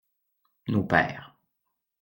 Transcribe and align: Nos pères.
Nos 0.65 0.83
pères. 0.83 1.37